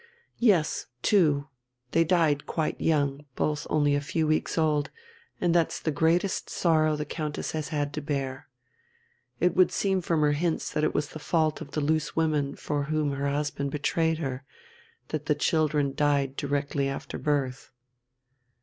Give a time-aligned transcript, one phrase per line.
[0.39, 1.47] "Yes, two.
[1.91, 4.89] They died quite young, both only a few weeks old,
[5.39, 8.47] and that's the greatest sorrow the Countess has had to bear.
[9.39, 12.55] It would seem from her hints that it was the fault of the loose women
[12.55, 14.43] for whom her husband betrayed her
[15.09, 17.71] that the children died directly after birth."